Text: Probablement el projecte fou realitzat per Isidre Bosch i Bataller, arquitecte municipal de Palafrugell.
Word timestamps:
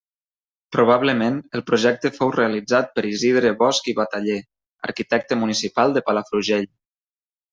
Probablement 0.75 1.35
el 1.57 1.61
projecte 1.67 2.11
fou 2.15 2.31
realitzat 2.37 2.89
per 2.95 3.03
Isidre 3.09 3.51
Bosch 3.61 3.91
i 3.93 3.95
Bataller, 4.01 4.39
arquitecte 4.89 5.39
municipal 5.45 5.97
de 5.99 6.05
Palafrugell. 6.09 6.67